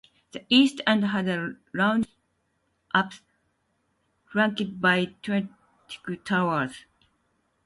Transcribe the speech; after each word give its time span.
The 0.31 0.43
east 0.49 0.81
end 0.87 1.05
has 1.05 1.27
a 1.27 1.55
round 1.73 2.07
apse 2.91 3.21
flanked 4.25 4.81
by 4.81 5.13
twin 5.21 5.53
square 5.89 6.15
towers. 6.15 6.85